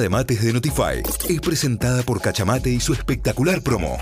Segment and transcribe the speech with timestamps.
[0.00, 3.98] de mates de Notify es presentada por Cachamate y su espectacular promo.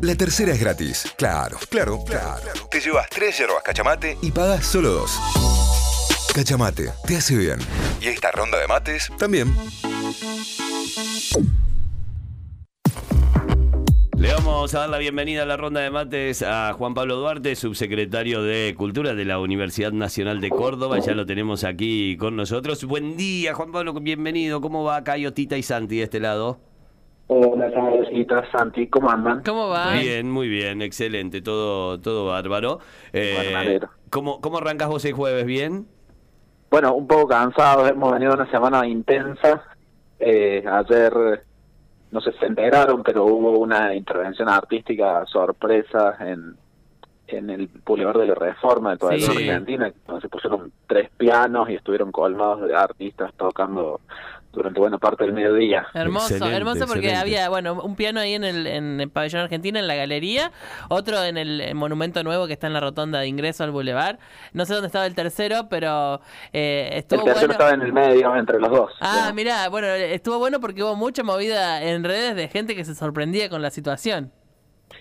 [0.00, 1.04] La tercera es gratis.
[1.16, 2.40] Claro, claro, claro.
[2.70, 5.18] Te llevas tres yerbas Cachamate y pagas solo dos.
[6.34, 7.58] Cachamate, te hace bien.
[8.00, 9.54] Y esta ronda de mates también.
[14.32, 17.54] Le vamos a dar la bienvenida a la ronda de mates a Juan Pablo Duarte,
[17.54, 21.00] subsecretario de Cultura de la Universidad Nacional de Córdoba.
[21.00, 22.82] Ya lo tenemos aquí con nosotros.
[22.86, 24.62] Buen día, Juan Pablo, bienvenido.
[24.62, 26.60] ¿Cómo va Cayo, Tita y Santi de este lado?
[27.26, 29.42] Hola, Carlosita, Santi, ¿cómo andan?
[29.42, 29.92] ¿Cómo va?
[30.00, 32.78] Bien, muy bien, excelente, todo, todo bárbaro.
[33.12, 33.80] Eh.
[34.08, 35.44] ¿cómo, ¿Cómo arrancas vos el jueves?
[35.44, 35.86] ¿Bien?
[36.70, 39.62] Bueno, un poco cansados, hemos venido una semana intensa.
[40.18, 41.44] Eh, ayer,
[42.12, 46.56] no sé si se enteraron, pero hubo una intervención artística sorpresa en,
[47.26, 49.24] en el Boulevard de la Reforma de toda Sí.
[49.24, 54.00] Argentina, donde se pusieron tres pianos y estuvieron colmados de artistas tocando
[54.52, 55.86] durante buena parte del mediodía.
[55.94, 57.18] Hermoso, Excelente, hermoso porque excelente.
[57.20, 60.52] había, bueno, un piano ahí en el, en el pabellón argentino, en la galería,
[60.88, 64.18] otro en el, eh, monumento nuevo que está en la rotonda de ingreso al boulevard.
[64.52, 66.20] No sé dónde estaba el tercero, pero
[66.52, 67.52] eh, El tercero bueno.
[67.52, 68.92] estaba en el medio, entre los dos.
[69.00, 69.34] Ah, digamos.
[69.34, 73.48] mira, bueno, estuvo bueno porque hubo mucha movida en redes de gente que se sorprendía
[73.48, 74.30] con la situación.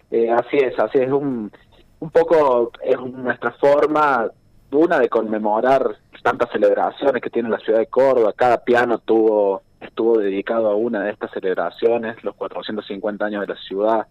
[0.09, 1.11] Eh, así es, así es.
[1.11, 1.51] Un,
[1.99, 4.29] un poco es nuestra forma,
[4.71, 8.33] una de conmemorar tantas celebraciones que tiene la ciudad de Córdoba.
[8.35, 13.59] Cada piano tuvo estuvo dedicado a una de estas celebraciones, los 450 años de la
[13.59, 14.07] ciudad,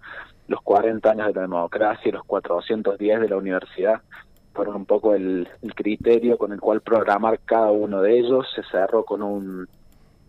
[0.49, 4.01] los 40 años de la democracia y los 410 de la universidad.
[4.53, 8.47] Fueron un poco el, criterio con el cual programar cada uno de ellos.
[8.55, 9.69] Se cerró con un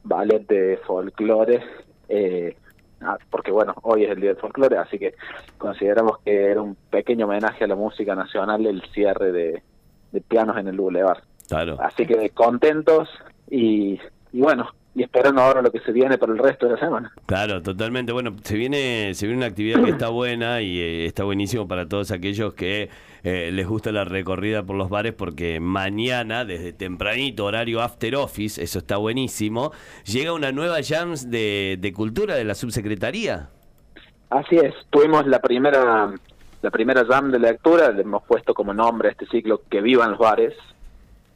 [0.03, 1.63] ballet de folclore.
[2.07, 2.55] Eh,
[3.03, 5.15] Ah, porque bueno, hoy es el Día del Folclore, así que
[5.57, 9.63] consideramos que era un pequeño homenaje a la música nacional el cierre de,
[10.11, 11.23] de pianos en el Boulevard.
[11.51, 11.77] Claro.
[11.81, 13.09] Así que contentos
[13.49, 13.99] y,
[14.31, 17.11] y bueno, y esperando ahora lo que se viene para el resto de la semana.
[17.25, 18.13] Claro, totalmente.
[18.13, 21.89] Bueno, se viene, se viene una actividad que está buena y eh, está buenísimo para
[21.89, 22.89] todos aquellos que
[23.23, 28.63] eh, les gusta la recorrida por los bares porque mañana, desde tempranito, horario after office,
[28.63, 29.73] eso está buenísimo,
[30.05, 33.49] llega una nueva Jams de, de cultura de la subsecretaría.
[34.29, 36.13] Así es, tuvimos la primera
[36.61, 40.11] la primera jam de lectura, le hemos puesto como nombre a este ciclo que vivan
[40.11, 40.53] los bares.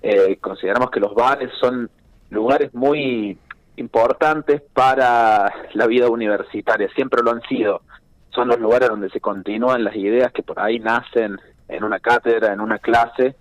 [0.01, 1.89] Eh, consideramos que los bares son
[2.29, 3.37] lugares muy
[3.77, 7.81] importantes para la vida universitaria, siempre lo han sido.
[8.29, 12.53] Son los lugares donde se continúan las ideas que por ahí nacen en una cátedra,
[12.53, 13.35] en una clase,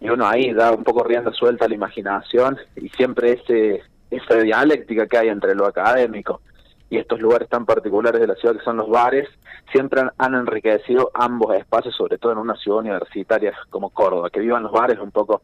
[0.00, 4.36] y uno ahí da un poco rienda suelta a la imaginación y siempre ese esa
[4.36, 6.42] dialéctica que hay entre lo académico
[6.90, 9.26] y estos lugares tan particulares de la ciudad que son los bares,
[9.72, 14.28] siempre han, enriquecido ambos espacios, sobre todo en una ciudad universitaria como Córdoba.
[14.28, 15.40] Que vivan los bares, un poco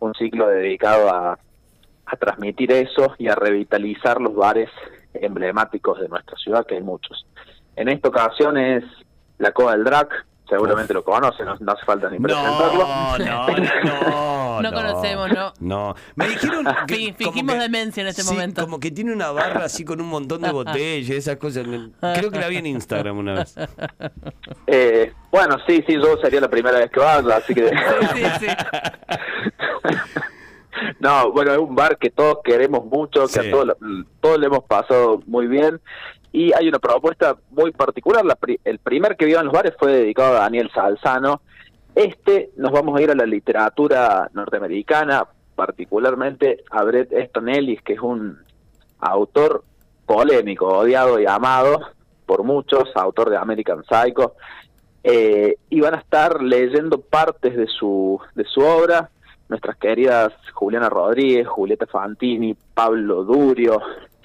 [0.00, 1.38] un ciclo dedicado a,
[2.06, 4.70] a transmitir eso y a revitalizar los bares
[5.14, 7.26] emblemáticos de nuestra ciudad, que hay muchos.
[7.76, 8.84] En esta ocasión es
[9.38, 12.86] la Coda del Drac, seguramente lo conocen, no, no hace falta ni presentarlo.
[12.86, 13.46] No, no,
[13.84, 15.52] no, No conocemos, ¿no?
[15.60, 15.94] No.
[16.16, 18.62] Me dijeron que fingimos que- demencia en este sí, momento.
[18.62, 21.66] como que tiene una barra así con un montón de botellas, esas cosas.
[21.66, 23.54] Creo que la vi en Instagram una vez.
[24.66, 27.68] Eh, bueno, sí, sí, yo sería la primera vez que vaya, así que...
[27.68, 27.74] Sí,
[28.14, 28.46] sí, sí.
[31.08, 33.48] No, bueno, es un bar que todos queremos mucho, que Sí.
[33.48, 33.76] a todos,
[34.20, 35.80] todos le hemos pasado muy bien.
[36.32, 38.26] Y hay una propuesta muy particular.
[38.26, 41.40] La pri- el primer que vio en los bares fue dedicado a Daniel Salzano.
[41.94, 45.26] Este nos vamos a ir a la literatura norteamericana,
[45.56, 48.36] particularmente a Bret Easton Ellis, que es un
[48.98, 49.64] autor
[50.04, 51.80] polémico, odiado y amado
[52.26, 54.34] por muchos, autor de American Psycho.
[55.02, 59.08] Eh, y van a estar leyendo partes de su, de su obra
[59.48, 63.80] nuestras queridas Juliana Rodríguez, Julieta Fantini, Pablo Durio,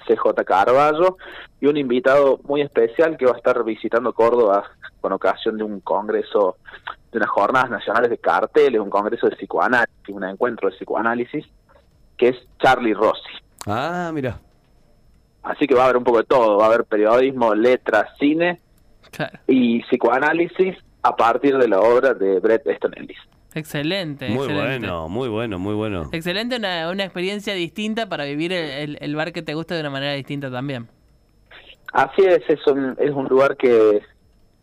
[0.06, 1.16] CJ Carballo
[1.60, 4.64] y un invitado muy especial que va a estar visitando Córdoba
[5.00, 6.56] con ocasión de un congreso,
[7.10, 11.46] de unas jornadas nacionales de carteles, un congreso de psicoanálisis, un encuentro de psicoanálisis,
[12.16, 13.32] que es Charlie Rossi.
[13.66, 14.38] Ah, mira.
[15.42, 18.60] Así que va a haber un poco de todo, va a haber periodismo, letras, cine
[19.10, 19.38] Claro.
[19.46, 23.18] y psicoanálisis a partir de la obra de Bret Easton Ellis.
[23.54, 24.28] Excelente.
[24.28, 24.86] Muy excelente.
[24.88, 26.08] bueno, muy bueno, muy bueno.
[26.12, 29.80] Excelente, una, una experiencia distinta para vivir el, el- el bar que te gusta de
[29.80, 30.88] una manera distinta también.
[31.92, 34.02] Así es, es un, es un lugar que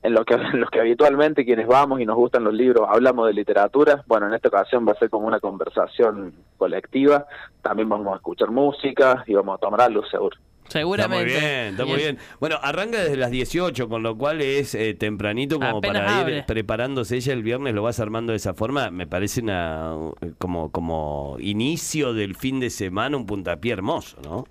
[0.04, 3.28] en lo que en los que habitualmente quienes vamos y nos gustan los libros hablamos
[3.28, 4.04] de literatura.
[4.08, 7.26] Bueno, en esta ocasión va a ser como una conversación colectiva.
[7.62, 10.38] También vamos a escuchar música y vamos a tomar algo seguro.
[10.64, 11.26] Está Seguramente.
[11.26, 12.18] muy bien, está muy bien.
[12.40, 16.46] Bueno, arranca desde las 18, con lo cual es eh, tempranito como Apenas para ir
[16.46, 18.90] preparándose ella el viernes, lo vas armando de esa forma.
[18.90, 19.96] Me parece una
[20.38, 24.46] como, como inicio del fin de semana, un puntapié hermoso, ¿no?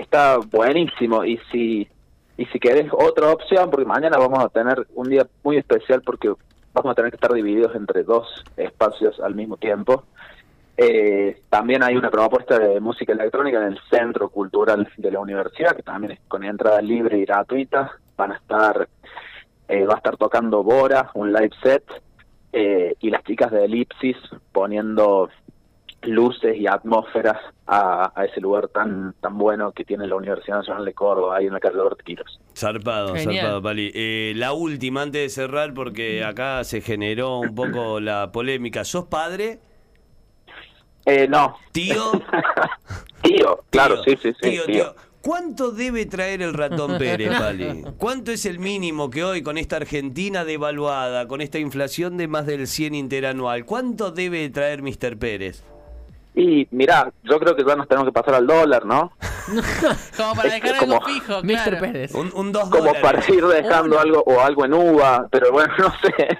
[0.00, 1.24] está buenísimo.
[1.24, 1.88] Y si,
[2.36, 6.32] y si querés otra opción, porque mañana vamos a tener un día muy especial porque
[6.72, 8.26] vamos a tener que estar divididos entre dos
[8.56, 10.04] espacios al mismo tiempo.
[10.82, 15.76] Eh, también hay una propuesta de música electrónica en el Centro Cultural de la Universidad,
[15.76, 17.98] que también es con entrada libre y gratuita.
[18.16, 18.88] Van a estar,
[19.68, 21.84] eh, va a estar tocando Bora, un live set,
[22.54, 24.16] eh, y las chicas de Elipsis
[24.52, 25.28] poniendo
[26.00, 27.36] luces y atmósferas
[27.66, 31.52] a, ese lugar tan tan bueno que tiene la Universidad Nacional de Córdoba, ahí en
[31.52, 32.40] la calle de Quiros.
[32.56, 33.92] Zarpado, zarpado, Pali.
[33.94, 38.84] Eh, la última, antes de cerrar, porque acá se generó un poco la polémica.
[38.84, 39.60] ¿Sos padre?
[41.06, 41.56] Eh, no.
[41.72, 42.12] ¿Tío?
[43.22, 44.58] tío, claro, sí, sí, sí.
[44.66, 44.94] tío.
[45.22, 47.84] ¿Cuánto debe traer el ratón Pérez, Pali?
[47.98, 52.46] ¿Cuánto es el mínimo que hoy, con esta Argentina devaluada, con esta inflación de más
[52.46, 55.18] del 100 interanual, cuánto debe traer Mr.
[55.18, 55.62] Pérez?
[56.34, 59.12] Y mira, yo creo que ya nos tenemos que pasar al dólar, ¿no?
[60.16, 61.80] como para dejar algo fijo, Mr.
[61.80, 62.14] Pérez.
[62.14, 66.38] Un, dos como para ir dejando algo o algo en uva, pero bueno, no sé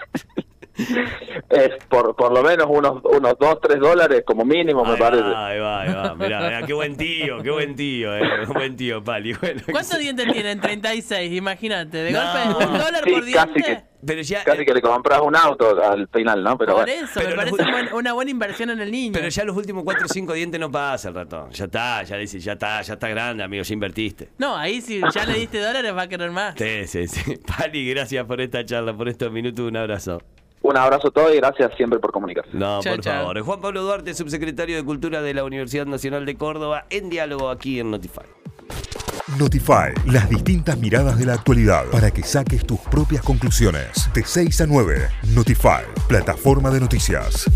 [1.50, 5.24] es por, por lo menos unos, unos 2, 3 dólares como mínimo, me parece.
[5.24, 6.14] ahí va, ahí va.
[6.14, 8.46] Mirá, qué buen tío, qué buen tío, eh.
[8.46, 9.34] buen tío, Pali.
[9.40, 10.60] Bueno, ¿Cuántos dientes tienen?
[10.60, 11.98] 36, imagínate.
[11.98, 13.32] De golpe, un dólar por diente.
[13.32, 16.56] Casi que, pero ya, casi que le compras un auto al final, ¿no?
[16.56, 17.56] Pero por eso, me parece
[17.94, 19.12] una buena inversión en el niño.
[19.12, 21.50] Pero ya los últimos 4 o 5 dientes no pasa el ratón.
[21.50, 24.30] Ya está, ya dice, ya está, ya está grande, amigo, ya invertiste.
[24.38, 26.54] No, ahí si ya le diste dólares va a querer más.
[26.56, 27.36] Sí, sí, sí.
[27.58, 29.66] Pali, gracias por esta charla, por estos minutos.
[29.66, 30.22] Un abrazo.
[30.62, 32.50] Un abrazo a todos y gracias siempre por comunicarse.
[32.52, 33.40] No, por favor.
[33.40, 37.80] Juan Pablo Duarte, subsecretario de Cultura de la Universidad Nacional de Córdoba, en diálogo aquí
[37.80, 38.26] en Notify.
[39.38, 44.10] Notify, las distintas miradas de la actualidad para que saques tus propias conclusiones.
[44.12, 47.48] De 6 a 9, Notify, plataforma de noticias.